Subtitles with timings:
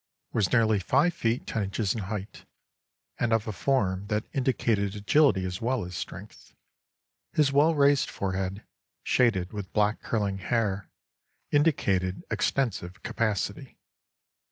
[0.33, 2.43] was nearly five feet ten inches in height,
[3.19, 6.55] and of a form that indicated agility as well as strength.
[7.33, 8.63] His well raised forehead,
[9.03, 10.89] shaded with black curling hair,
[11.51, 13.77] indicated extensive capacity.